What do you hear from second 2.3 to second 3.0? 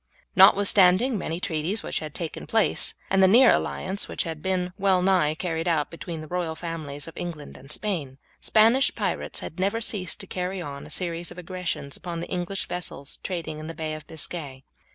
place,